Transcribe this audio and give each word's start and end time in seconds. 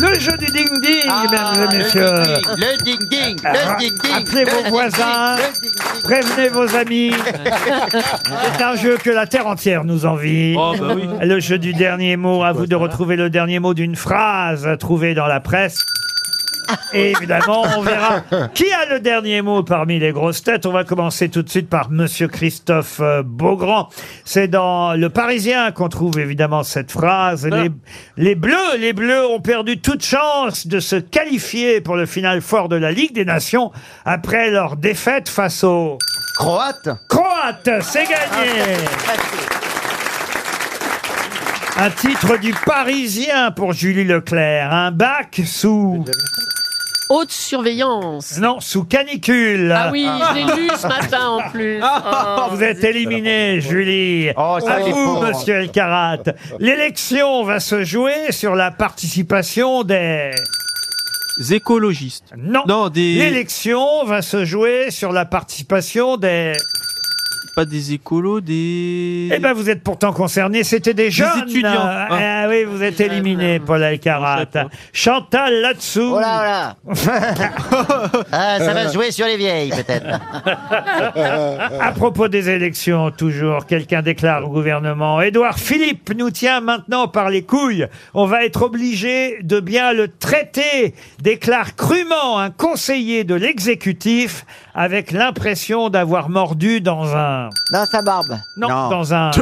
Le 0.00 0.14
jeu 0.18 0.36
du 0.38 0.46
ding-ding, 0.46 1.02
Ah, 1.08 1.24
mesdames 1.30 1.70
et 1.72 1.76
messieurs. 1.78 2.12
Le 2.56 2.84
ding 2.84 3.08
ding, 3.08 3.36
Ah, 3.44 3.52
le 3.52 3.78
ding 3.80 3.94
ding. 4.02 4.12
appelez 4.14 4.44
vos 4.44 4.68
voisins. 4.70 5.36
le. 5.36 6.02
Prévenez 6.02 6.48
vos 6.48 6.76
amis. 6.76 7.12
C'est 8.56 8.62
un 8.62 8.76
jeu 8.76 8.96
que 9.02 9.10
la 9.10 9.26
terre 9.26 9.46
entière 9.46 9.84
nous 9.84 10.06
envie. 10.06 10.54
Oh, 10.56 10.74
bah 10.78 10.94
oui. 10.94 11.08
Le 11.20 11.40
jeu 11.40 11.58
du 11.58 11.72
dernier 11.72 12.16
mot. 12.16 12.42
À 12.44 12.52
vous 12.52 12.66
de 12.66 12.76
retrouver 12.76 13.16
le 13.16 13.28
dernier 13.30 13.58
mot 13.58 13.74
d'une 13.74 13.96
phrase 13.96 14.68
trouvée 14.78 15.14
dans 15.14 15.26
la 15.26 15.40
presse. 15.40 15.78
Et 16.92 17.12
évidemment, 17.12 17.64
on 17.76 17.82
verra 17.82 18.22
qui 18.54 18.70
a 18.72 18.86
le 18.90 19.00
dernier 19.00 19.42
mot 19.42 19.62
parmi 19.62 19.98
les 19.98 20.12
grosses 20.12 20.42
têtes. 20.42 20.66
On 20.66 20.72
va 20.72 20.84
commencer 20.84 21.28
tout 21.28 21.42
de 21.42 21.48
suite 21.48 21.68
par 21.68 21.90
Monsieur 21.90 22.28
Christophe 22.28 23.00
euh, 23.00 23.22
Beaugrand. 23.22 23.88
C'est 24.24 24.48
dans 24.48 24.94
Le 24.94 25.08
Parisien 25.08 25.72
qu'on 25.72 25.88
trouve 25.88 26.18
évidemment 26.18 26.62
cette 26.62 26.90
phrase. 26.90 27.46
Les, 27.46 27.70
les 28.16 28.34
Bleus, 28.34 28.76
les 28.78 28.92
Bleus 28.92 29.26
ont 29.26 29.40
perdu 29.40 29.80
toute 29.80 30.04
chance 30.04 30.66
de 30.66 30.80
se 30.80 30.96
qualifier 30.96 31.80
pour 31.80 31.96
le 31.96 32.06
final 32.06 32.40
fort 32.40 32.68
de 32.68 32.76
la 32.76 32.92
Ligue 32.92 33.14
des 33.14 33.24
Nations 33.24 33.72
après 34.04 34.50
leur 34.50 34.76
défaite 34.76 35.28
face 35.28 35.64
aux 35.64 35.98
Croate. 36.38 36.88
Croates. 37.08 37.82
C'est 37.82 38.04
gagné. 38.04 38.76
Un 41.76 41.90
titre 41.90 42.38
du 42.38 42.52
Parisien 42.66 43.50
pour 43.50 43.72
Julie 43.72 44.04
Leclerc. 44.04 44.72
Un 44.72 44.90
bac 44.90 45.40
sous... 45.44 46.04
Haute 47.10 47.32
surveillance. 47.32 48.36
Non, 48.38 48.60
sous 48.60 48.84
canicule. 48.84 49.72
Ah 49.74 49.88
oui, 49.90 50.06
je 50.06 50.34
l'ai 50.34 50.44
lu 50.44 50.68
ce 50.76 50.86
matin 50.86 51.28
en 51.28 51.50
plus. 51.50 51.80
Oh. 51.82 52.40
Vous 52.50 52.62
êtes 52.62 52.84
éliminé, 52.84 53.60
Julie. 53.62 54.28
Oh, 54.36 54.58
ça, 54.60 54.74
à 54.74 54.80
vous, 54.80 54.92
pauvres. 54.92 55.28
monsieur 55.28 55.54
Elkarat. 55.54 56.18
L'élection 56.58 57.44
va 57.44 57.60
se 57.60 57.82
jouer 57.82 58.30
sur 58.30 58.54
la 58.54 58.70
participation 58.70 59.84
des... 59.84 60.32
écologistes. 61.50 62.32
Non. 62.36 62.64
Non, 62.68 62.88
des 62.90 63.14
L'élection 63.14 64.04
va 64.04 64.20
se 64.20 64.44
jouer 64.44 64.90
sur 64.90 65.10
la 65.12 65.24
participation 65.24 66.18
des... 66.18 66.52
pas 67.56 67.64
des 67.64 67.94
écolos, 67.94 68.40
des. 68.42 69.30
Eh 69.32 69.38
ben, 69.38 69.54
vous 69.54 69.70
êtes 69.70 69.82
pourtant 69.82 70.12
concerné. 70.12 70.62
C'était 70.62 70.94
des 70.94 71.10
jeunes. 71.10 71.48
étudiants. 71.48 71.70
Ah, 71.74 72.08
Ah. 72.10 72.37
Ah 72.48 72.50
oui, 72.50 72.64
vous 72.64 72.82
êtes 72.82 72.98
éliminé, 73.00 73.60
Paul 73.60 73.82
Alcarat. 73.82 74.46
Chantal 74.92 75.60
là-dessous. 75.60 76.14
Oh 76.16 76.20
là, 76.20 76.76
oh 76.86 76.92
là. 76.92 77.30
ah, 78.32 78.58
ça 78.58 78.72
va 78.72 78.88
se 78.88 78.94
jouer 78.94 79.10
sur 79.10 79.26
les 79.26 79.36
vieilles, 79.36 79.70
peut-être. 79.70 80.06
À 81.80 81.92
propos 81.92 82.28
des 82.28 82.48
élections, 82.48 83.10
toujours, 83.10 83.66
quelqu'un 83.66 84.02
déclare 84.02 84.44
au 84.44 84.48
gouvernement 84.48 85.20
Édouard 85.20 85.58
Philippe 85.58 86.10
nous 86.16 86.30
tient 86.30 86.60
maintenant 86.60 87.08
par 87.08 87.30
les 87.30 87.42
couilles. 87.42 87.86
On 88.14 88.26
va 88.26 88.44
être 88.44 88.62
obligé 88.62 89.38
de 89.42 89.60
bien 89.60 89.92
le 89.92 90.08
traiter, 90.08 90.94
déclare 91.20 91.76
crûment 91.76 92.38
un 92.38 92.50
conseiller 92.50 93.24
de 93.24 93.34
l'exécutif 93.34 94.44
avec 94.74 95.12
l'impression 95.12 95.90
d'avoir 95.90 96.28
mordu 96.28 96.80
dans 96.80 97.14
un. 97.14 97.50
Dans 97.72 97.84
sa 97.86 98.02
barbe. 98.02 98.38
Non, 98.56 98.68
Non. 98.68 98.88
dans 98.88 99.14
un. 99.14 99.30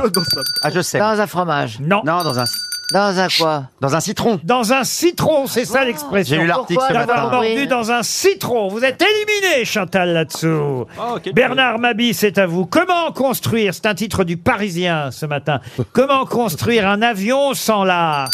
Ah, 0.63 0.71
je 0.75 0.81
sais. 0.81 0.99
Dans 0.99 1.21
un 1.21 1.27
fromage. 1.27 1.79
Non. 1.81 2.03
Non, 2.05 2.23
dans 2.25 2.39
un, 2.39 2.45
Dans 2.93 3.19
un 3.19 3.27
quoi 3.29 3.65
dans 3.81 3.97
un 3.97 4.01
citron. 4.01 4.39
Dans 4.45 4.73
un 4.73 4.85
citron, 4.85 5.47
c'est 5.49 5.65
ça 5.65 5.85
l'expression. 5.85 6.37
J'ai 6.37 6.43
lu 6.43 6.47
l'article 6.47 6.75
ce 6.81 6.87
Pourquoi 6.87 6.95
D'avoir 6.95 7.17
matin. 7.17 7.25
d'abord- 7.31 7.43
mordu 7.43 7.61
Oui. 7.63 7.67
dans 7.67 7.91
un 7.91 8.03
citron. 8.05 8.69
Vous 8.69 8.85
êtes 8.85 9.03
éliminé, 9.03 9.65
Chantal, 9.65 10.13
là-dessous. 10.13 10.87
Oh, 10.97 11.19
quel 11.23 11.33
Bernard 11.33 11.81
Mabi, 11.81 12.15
c'est 12.15 12.39
à 12.39 12.47
vous. 12.47 12.65
Comment 12.65 13.11
construire, 13.13 13.75
c'est 13.75 13.87
un 13.87 13.95
titre 13.95 14.23
du 14.23 14.37
Parisien 14.37 15.11
ce 15.11 15.27
matin, 15.27 15.59
comment 15.93 16.25
construire 16.27 16.87
un 16.89 17.03
avion 17.03 17.55
sans 17.55 17.83
la... 17.83 18.27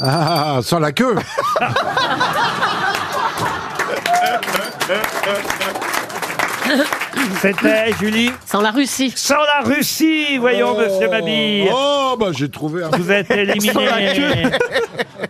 Ah, 0.00 0.60
sans 0.62 0.78
la 0.78 0.92
queue. 0.92 1.16
C'était, 7.40 7.92
Julie 8.00 8.30
Sans 8.46 8.60
la 8.60 8.70
Russie. 8.70 9.12
Sans 9.14 9.34
la 9.36 9.62
Russie, 9.64 10.38
voyons, 10.38 10.76
monsieur 10.78 11.08
Mabi. 11.08 11.64
Oh, 11.72 12.16
bah 12.18 12.28
j'ai 12.32 12.48
trouvé 12.50 12.82
un. 12.84 12.88
Vous 12.96 13.10
êtes 13.10 13.30
éliminé. 13.36 13.72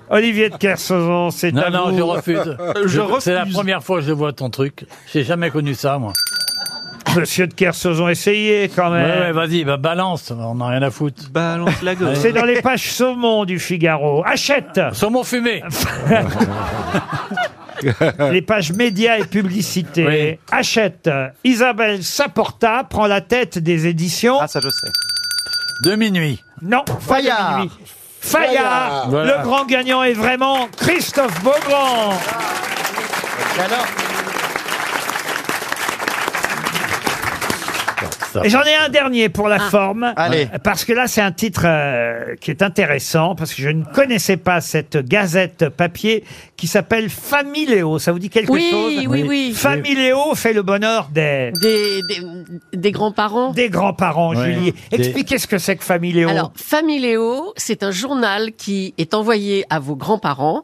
Olivier 0.08 0.50
de 0.50 0.56
Kersauzon, 0.56 1.30
c'est 1.30 1.53
Non, 1.53 1.62
à 1.62 1.70
non, 1.70 1.91
vous. 1.91 1.97
je 1.98 2.03
refuse. 2.03 2.56
Je 2.86 3.00
C'est 3.20 3.34
la 3.34 3.44
première 3.47 3.82
fois 3.82 3.98
que 3.98 4.04
je 4.06 4.12
vois 4.12 4.32
ton 4.32 4.50
truc. 4.50 4.86
J'ai 5.12 5.25
jamais 5.25 5.50
connu 5.50 5.75
ça, 5.75 5.98
moi. 5.98 6.12
Monsieur 7.16 7.47
de 7.47 7.54
Kersauzon, 7.54 8.09
essayez 8.09 8.69
quand 8.69 8.91
Ouais, 8.92 9.03
même. 9.03 9.20
ouais, 9.20 9.32
vas-y, 9.32 9.64
bah, 9.64 9.76
balance. 9.78 10.30
On 10.36 10.56
n'a 10.56 10.66
rien 10.69 10.82
à 10.82 10.91
foutre. 10.91 11.30
Balance 11.30 11.82
la 11.82 11.94
gueule. 11.94 12.14
C'est 12.16 12.32
dans 12.32 12.44
les 12.44 12.60
pages 12.60 12.91
saumon 12.92 13.44
du 13.47 13.59
Figaro. 13.59 14.22
Achète 14.26 14.80
Saumon 14.92 15.25
fumé. 15.25 15.62
les 18.32 18.42
pages 18.42 18.72
médias 18.72 19.19
et 19.19 19.25
publicités. 19.25 20.06
Oui. 20.06 20.38
Achète. 20.50 21.10
Isabelle 21.44 22.03
Saporta 22.03 22.84
prend 22.84 23.06
la 23.06 23.20
tête 23.20 23.59
des 23.59 23.87
éditions. 23.87 24.38
Ah, 24.41 24.48
ça, 24.48 24.60
je 24.62 24.69
sais. 24.69 24.88
De 25.84 25.94
minuit. 25.94 26.42
Non, 26.62 26.84
Fayard. 27.00 27.66
Fayard. 28.20 28.48
Fayard. 28.48 29.10
Voilà. 29.10 29.36
Le 29.38 29.42
grand 29.44 29.66
gagnant 29.66 30.03
est 30.03 30.15
vraiment 30.15 30.69
Christophe 30.76 31.42
Beaugrand. 31.42 32.15
Alors, 33.59 33.86
Et 38.44 38.48
j'en 38.50 38.62
ai 38.62 38.74
un 38.74 38.88
dernier 38.88 39.28
pour 39.28 39.48
la 39.48 39.58
forme. 39.58 40.12
Allez. 40.16 40.48
Parce 40.64 40.84
que 40.84 40.92
là, 40.92 41.06
c'est 41.06 41.20
un 41.20 41.32
titre 41.32 41.62
euh, 41.64 42.34
qui 42.41 42.50
est 42.50 42.62
intéressant, 42.62 43.34
parce 43.34 43.52
que 43.54 43.62
je 43.62 43.69
ne 43.69 43.84
connaissais 43.84 44.36
pas 44.36 44.60
cette 44.60 44.97
gazette 44.97 45.69
papier 45.69 46.24
qui 46.56 46.66
s'appelle 46.66 47.08
Familéo. 47.10 47.98
Ça 47.98 48.12
vous 48.12 48.19
dit 48.19 48.30
quelque 48.30 48.50
Oui, 48.50 48.69
chose 48.70 49.06
oui, 49.08 49.24
oui. 49.28 49.52
Familéo 49.54 50.34
fait 50.34 50.52
le 50.52 50.62
bonheur 50.62 51.08
des, 51.12 51.52
Des, 51.60 52.00
des, 52.08 52.22
des 52.76 52.92
grands-parents. 52.92 53.52
des 53.52 53.69
grands-parents, 53.70 54.34
Ouais. 54.34 54.54
Julie. 54.54 54.72
Des- 54.91 54.97
Expliquez 54.97 55.38
ce 55.38 55.47
que 55.47 55.58
c'est 55.58 55.76
que 55.76 55.84
Familéo. 55.84 56.28
Alors, 56.28 56.53
Familéo, 56.56 57.53
c'est 57.56 57.82
un 57.82 57.91
journal 57.91 58.53
qui 58.53 58.94
est 58.98 59.14
envoyé 59.14 59.64
à 59.70 59.78
vos 59.78 59.97
grands-parents 59.97 60.62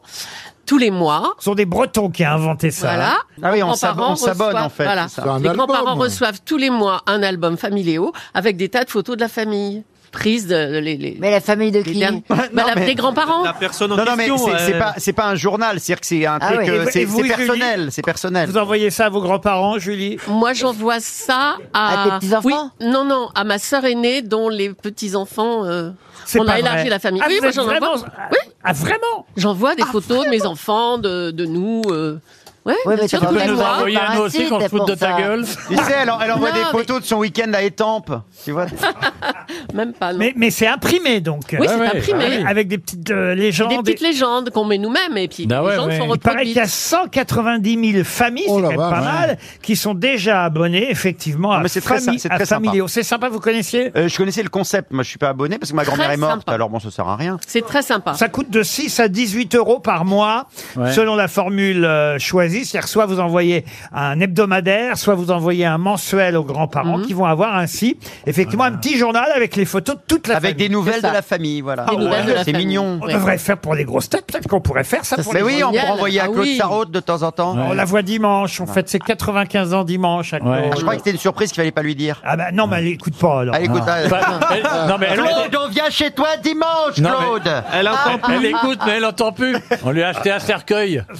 tous 0.65 0.77
les 0.77 0.91
mois. 0.91 1.33
Ce 1.39 1.45
sont 1.45 1.55
des 1.55 1.65
Bretons 1.65 2.09
qui 2.09 2.23
ont 2.25 2.29
inventé 2.29 2.71
ça. 2.71 2.87
Voilà. 2.87 3.15
Ah 3.41 3.51
oui, 3.53 3.63
on 3.63 3.73
s'ab- 3.73 3.95
grands-parents 3.95 4.13
on 4.13 4.15
s'abonne, 4.15 4.47
reçoivent- 4.47 4.65
en 4.65 4.69
fait, 4.69 4.83
Voilà. 4.83 5.07
c'est 5.07 5.15
ça. 5.15 5.21
C'est 5.23 5.29
un 5.29 5.39
Les 5.39 5.49
album. 5.49 5.65
grands-parents 5.67 5.95
reçoivent 5.95 6.39
tous 6.45 6.57
les 6.57 6.69
mois 6.69 7.01
un 7.07 7.21
album 7.23 7.57
Familéo 7.57 8.11
avec 8.33 8.57
des 8.57 8.69
tas 8.69 8.83
de 8.83 8.89
photos 8.89 9.15
de 9.15 9.21
la 9.21 9.27
famille 9.29 9.83
prises 10.11 10.45
de 10.45 10.77
les, 10.77 10.95
les, 10.95 11.17
Mais 11.19 11.31
la 11.31 11.41
famille 11.41 11.71
de 11.71 11.79
les 11.79 11.91
qui 11.91 11.97
derniers- 11.97 12.23
Bah, 12.29 12.37
la- 12.53 12.75
mais- 12.75 12.85
des 12.85 12.93
grands-parents. 12.93 13.43
La 13.45 13.53
personne 13.53 13.91
en 13.93 13.97
non, 13.97 14.05
non, 14.05 14.15
mais 14.15 14.27
question. 14.29 14.51
c'est 14.51 14.65
c'est 14.67 14.75
euh, 14.75 14.79
pas, 14.79 14.93
c'est 14.97 15.11
pas 15.13 15.25
un 15.25 15.33
journal, 15.33 15.79
c'est-à-dire 15.79 16.01
que 16.01 16.05
c'est 16.05 16.25
un 16.27 16.37
Ah 16.39 16.53
truc, 16.53 16.69
euh, 16.69 16.85
Et 16.85 16.91
c'est 16.91 17.01
et 17.01 17.05
vous, 17.05 17.17
c'est 17.17 17.23
Julie 17.23 17.35
personnel, 17.35 17.87
c'est 17.91 18.01
personnel. 18.03 18.47
Vous 18.47 18.57
envoyez 18.59 18.91
ça 18.91 19.07
à 19.07 19.09
vos 19.09 19.21
grands-parents, 19.21 19.79
Julie? 19.79 20.17
Moi, 20.27 20.53
j'envoie 20.53 20.99
ça 20.99 21.55
à, 21.73 22.03
À 22.03 22.19
tes 22.19 22.27
petits-enfants? 22.27 22.69
Oui, 22.79 22.87
non, 22.87 23.05
non, 23.05 23.29
à 23.33 23.43
ma 23.43 23.57
sœur 23.57 23.85
aînée 23.85 24.21
dont 24.21 24.49
les 24.49 24.69
petits 24.69 25.15
enfants. 25.15 25.65
euh, 25.65 25.89
C'est 26.25 26.39
on 26.39 26.45
pas 26.45 26.53
a 26.53 26.59
élargi 26.59 26.81
vrai. 26.81 26.89
la 26.91 26.99
famille. 26.99 27.21
Ah, 27.23 27.27
oui, 27.27 27.37
vous 27.37 27.41
moi 27.41 27.49
êtes 27.49 27.55
j'en 27.55 27.65
vraiment... 27.65 27.93
envoie. 27.93 28.07
Oui, 28.31 28.52
Ah, 28.63 28.73
vraiment? 28.73 29.25
J'envoie 29.37 29.75
des 29.75 29.83
photos 29.83 30.25
de 30.25 30.29
mes 30.29 30.45
enfants, 30.45 30.97
de, 30.97 31.31
de 31.31 31.45
nous. 31.45 31.81
euh, 31.87 32.19
Ouais, 32.65 32.75
Ouais, 32.85 32.93
bien 32.95 33.03
mais 33.03 33.07
sûr, 33.09 33.19
t'as 33.19 33.27
tous 33.27 33.33
pas 33.35 33.39
les 33.41 33.45
Tu 33.45 33.45
peux 33.47 33.51
nous 33.51 33.57
besoin 33.57 33.67
mois. 33.67 33.77
envoyer 33.77 33.97
à 33.97 34.15
nous 34.15 34.21
un 34.21 34.25
aussi 34.25 34.47
qu'on 34.47 34.59
se 34.61 34.67
pour 34.67 34.85
de 34.85 34.95
ta 34.95 35.11
ça. 35.11 35.17
gueule 35.21 35.45
Tu 35.67 35.75
sais, 35.75 35.91
elle, 36.01 36.09
en- 36.09 36.19
elle 36.21 36.31
envoie 36.31 36.49
Non, 36.51 36.55
des 36.55 36.61
mais- 36.63 36.71
photos 36.71 37.01
de 37.01 37.05
son 37.05 37.17
week-end 37.17 37.51
à 37.53 37.61
Étampes, 37.61 38.11
tu 38.45 38.51
vois. 38.51 38.67
Même 39.73 39.93
pas. 39.93 40.13
Non. 40.13 40.19
Mais, 40.19 40.33
mais 40.35 40.49
c'est 40.51 40.67
imprimé, 40.67 41.21
donc. 41.21 41.55
oui, 41.59 41.65
c'est 41.67 41.75
ouais, 41.75 41.87
imprimé. 41.97 42.25
Avec, 42.25 42.45
avec 42.45 42.67
des 42.67 42.77
petites 42.77 43.11
euh, 43.11 43.35
légendes. 43.35 43.69
Des 43.69 43.77
petites 43.93 44.01
légendes 44.01 44.49
qu'on 44.51 44.65
met 44.65 44.77
nous-mêmes 44.77 45.17
et 45.17 45.27
puis 45.27 45.45
Bah 45.47 45.59
les 45.59 45.65
ouais, 45.65 45.71
légendes 45.71 45.87
ouais. 45.89 45.97
sont 45.97 46.13
Il 46.13 46.19
paraît 46.19 46.43
qu'il 46.45 46.53
y 46.53 46.59
a 46.59 46.63
reproduites. 46.63 46.69
190 46.73 47.91
000 47.93 48.03
familles, 48.03 48.45
Oh 48.47 48.55
c'est 48.57 48.61
la 48.61 48.67
quand 48.75 48.81
même 48.81 48.89
pas 48.89 49.01
mal, 49.01 49.37
qui 49.61 49.75
sont 49.75 49.93
déjà 49.93 50.43
abonnées 50.43 50.89
effectivement 50.89 51.51
à, 51.51 51.59
mais 51.59 51.67
c'est 51.67 51.81
très 51.81 51.97
Fami- 51.97 52.13
sy- 52.13 52.19
c'est 52.19 52.31
à 52.31 52.35
très 52.35 52.45
sympa. 52.45 52.71
C'est 52.87 53.03
sympa, 53.03 53.29
vous 53.29 53.39
connaissiez 53.39 53.91
Euh, 53.95 54.07
je 54.07 54.17
connaissais 54.17 54.43
le 54.43 54.49
concept, 54.49 54.91
moi 54.91 55.03
je 55.03 55.09
suis 55.09 55.17
pas 55.17 55.29
abonné 55.29 55.57
parce 55.57 55.71
que 55.71 55.75
ma 55.75 55.83
grand-mère 55.83 56.05
Très 56.07 56.13
est 56.15 56.17
morte, 56.17 56.31
sympa. 56.39 56.51
alors 56.53 56.69
bon, 56.69 56.79
ça 56.79 56.91
sert 56.91 57.07
à 57.07 57.15
rien. 57.15 57.37
C'est 57.47 57.65
très 57.65 57.81
sympa. 57.81 58.13
Ça 58.13 58.29
coûte 58.29 58.49
de 58.49 58.63
6 58.63 58.99
à 58.99 59.07
18 59.07 59.55
euros 59.55 59.79
par 59.79 60.05
mois, 60.05 60.47
Ouais. 60.75 60.91
selon 60.91 61.15
la 61.15 61.27
formule 61.27 61.85
euh, 61.85 62.17
choisie. 62.19 62.65
C'est-à-dire, 62.65 62.87
soit 62.87 63.05
vous 63.05 63.19
envoyez 63.19 63.65
un 63.93 64.19
hebdomadaire, 64.19 64.97
soit 64.97 65.15
vous 65.15 65.31
envoyez 65.31 65.65
un 65.65 65.77
mensuel 65.77 66.35
aux 66.37 66.43
grands-parents 66.43 66.97
Mhm. 66.99 67.05
qui 67.05 67.13
vont 67.13 67.25
avoir 67.25 67.55
ainsi, 67.55 67.97
effectivement, 68.27 68.63
un 68.63 68.71
petit 68.71 68.97
journal 68.97 69.25
avec 69.35 69.55
les 69.55 69.65
photos 69.65 69.95
de 69.95 70.01
toute 70.07 70.27
la 70.27 70.37
Avec 70.37 70.51
famille. 70.51 70.67
des 70.67 70.73
nouvelles 70.73 71.01
de 71.01 71.07
la 71.07 71.21
famille, 71.21 71.61
voilà. 71.61 71.85
Des 71.85 71.97
nouvelles 71.97 72.25
de 72.25 72.31
la 72.33 72.43
C'est 72.43 72.51
famille. 72.51 72.67
mignon. 72.67 72.99
On 73.01 73.07
devrait 73.07 73.37
faire 73.37 73.57
pour 73.57 73.75
les 73.75 73.83
grosses 73.85 74.09
têtes, 74.09 74.25
peut-être 74.25 74.47
qu'on 74.47 74.61
pourrait 74.61 74.83
faire 74.83 75.03
ça, 75.05 75.15
Ça 75.17 75.23
pour 75.23 75.33
Mais 75.33 75.39
les 75.39 75.45
oui, 75.45 75.63
on 75.63 75.71
peut 75.71 75.77
envoyer 75.89 76.19
à 76.19 76.23
Ah 76.25 76.27
Claude 76.27 76.39
oui. 76.39 76.57
Sarraute 76.57 76.91
de 76.91 76.99
temps 76.99 77.23
en 77.23 77.31
temps. 77.31 77.55
On 77.57 77.73
la 77.73 77.85
voit 77.85 78.01
dimanche, 78.01 78.59
on 78.61 78.65
fête 78.67 78.89
ses 78.89 78.99
95 78.99 79.73
ans 79.73 79.83
dimanche 79.83 80.33
à 80.33 80.39
Claude. 80.39 80.51
Ouais. 80.51 80.69
Je 80.75 80.81
crois 80.81 80.93
que 80.93 80.99
c'était 80.99 81.11
une 81.11 81.17
surprise 81.17 81.49
qu'il 81.51 81.57
fallait 81.61 81.71
pas 81.71 81.81
lui 81.83 81.95
dire. 81.95 82.21
Ah 82.25 82.35
bah 82.37 82.51
non, 82.53 82.67
mais 82.67 82.77
elle 82.79 82.87
écoute 82.87 83.15
pas 83.17 83.41
alors. 83.41 83.55
Allez, 83.55 83.65
écoute, 83.65 83.83
euh, 83.87 84.07
elle- 84.51 84.63
Non, 84.87 84.95
mais 84.99 85.07
elle, 85.11 85.19
Claude, 85.19 85.57
on 85.65 85.69
vient 85.69 85.89
chez 85.89 86.11
toi 86.11 86.27
dimanche, 86.41 86.97
Non, 86.99 87.09
mais- 87.19 87.25
Claude. 87.25 87.63
Elle 87.73 87.87
entend 87.89 88.17
plus. 88.21 88.35
elle 88.35 88.45
écoute, 88.45 88.79
mais 88.85 88.93
elle 88.93 89.05
entend 89.05 89.31
plus. 89.31 89.55
On 89.83 89.91
lui 89.91 90.03
a 90.03 90.09
acheté 90.09 90.31
un 90.31 90.39
cercueil. 90.39 91.03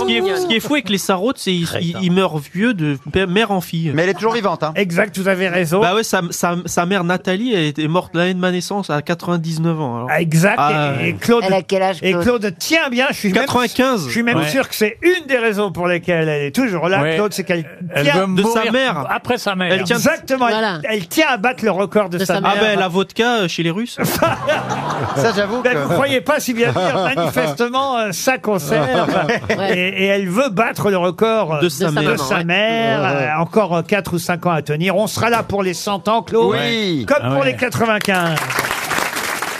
Ce 0.00 0.04
qui, 0.06 0.16
est, 0.16 0.36
ce 0.36 0.46
qui 0.46 0.56
est 0.56 0.60
fou 0.60 0.74
avec 0.74 0.88
les 0.88 0.98
sarrautes, 0.98 1.38
c'est 1.38 1.50
qu'ils 1.52 1.66
ils- 1.80 1.96
ils 2.02 2.12
meurent 2.12 2.38
vieux 2.38 2.74
de 2.74 2.98
mère 3.28 3.50
en 3.50 3.60
fille. 3.60 3.92
Mais 3.94 4.02
elle 4.02 4.10
est 4.10 4.14
toujours 4.14 4.32
vivante, 4.32 4.62
hein. 4.62 4.72
Exact, 4.76 5.16
vous 5.18 5.28
avez 5.28 5.48
raison. 5.48 5.80
Bah 5.80 5.94
ouais, 5.94 6.02
sa, 6.02 6.22
sa, 6.30 6.56
sa 6.66 6.86
mère 6.86 7.04
Nathalie, 7.04 7.54
elle 7.54 7.64
était 7.66 7.88
morte 7.88 8.14
l'année 8.14 8.34
de 8.34 8.38
ma 8.40 8.50
naissance 8.50 8.90
à 8.90 9.02
99 9.02 9.80
ans. 9.80 9.96
alors. 9.96 10.08
Ah, 10.10 10.20
Exact. 10.20 10.56
Ah, 10.58 10.92
et, 11.00 11.08
et 11.08 11.12
ouais. 11.12 11.18
Claude, 11.20 11.44
Elle 11.46 11.54
a 11.54 11.62
quel 11.62 11.82
âge, 11.82 11.98
et 12.02 12.12
Claude 12.12 12.24
Claude 12.24 12.54
tient 12.58 12.88
bien. 12.90 13.06
Je 13.10 13.14
suis 13.16 13.32
même, 13.32 13.42
95. 13.46 14.06
je 14.06 14.10
suis 14.10 14.22
même 14.22 14.38
Ouais. 14.38 14.48
sûr 14.48 14.68
que 14.68 14.74
c'est 14.74 14.98
une 15.02 15.26
des 15.26 15.38
raisons 15.38 15.72
pour 15.72 15.86
lesquelles 15.86 16.28
elle 16.28 16.42
est 16.46 16.54
toujours 16.54 16.88
là, 16.88 17.02
Ouais. 17.02 17.16
Claude, 17.16 17.32
c'est 17.32 17.44
qu'elle 17.44 17.64
Elle 17.94 18.04
tient 18.04 18.14
veut 18.26 18.36
de 18.36 18.42
mourir 18.42 18.62
sa 18.64 18.70
mère. 18.72 19.06
Après 19.10 19.38
sa 19.38 19.54
mère. 19.54 19.72
Elle 19.72 19.82
tient- 19.84 19.96
exactement. 19.96 20.48
elle- 20.48 20.54
Voilà. 20.54 20.78
Elle, 20.84 21.06
tient 21.08 21.28
à 21.28 21.36
battre 21.36 21.64
le 21.64 21.70
record 21.70 22.08
de, 22.08 22.18
De 22.18 22.24
sa 22.24 22.34
sa 22.34 22.40
mère. 22.40 22.52
Ah 22.56 22.60
ben 22.60 22.78
la 22.78 22.88
vodka 22.88 23.40
euh, 23.42 23.48
chez 23.48 23.62
les 23.62 23.70
Russes. 23.70 23.98
Ça, 25.16 25.32
j'avoue 25.34 25.62
Ben, 25.62 25.76
vous 25.76 25.88
que. 25.88 25.94
croyez 25.94 26.20
pas 26.20 26.40
si 26.40 26.54
bien 26.54 26.72
dire, 26.72 27.12
manifestement, 27.16 27.96
euh, 27.98 28.12
ça 28.12 28.38
conserve. 28.38 29.10
Ouais. 29.58 29.78
et, 29.78 29.89
et 29.96 30.06
elle 30.06 30.28
veut 30.28 30.48
battre 30.50 30.90
le 30.90 30.96
record 30.96 31.54
euh, 31.54 31.60
De 31.60 31.68
sa 31.68 31.88
de 31.90 31.94
mère. 31.94 32.18
sa 32.18 32.42
ouais. 32.42 32.44
Euh, 33.04 33.36
encore 33.38 33.82
4 33.86 34.14
ou 34.14 34.18
5 34.18 34.46
ans 34.46 34.50
à 34.50 34.62
tenir. 34.62 34.96
On 34.96 35.06
sera 35.06 35.30
là 35.30 35.42
pour 35.42 35.62
les 35.62 35.74
100 35.74 36.08
ans, 36.08 36.22
Claude. 36.22 36.56
Oui. 36.58 37.04
Comme 37.08 37.18
Ah 37.22 37.30
pour 37.30 37.40
ouais. 37.40 37.52
les 37.52 37.56
95. 37.56 38.38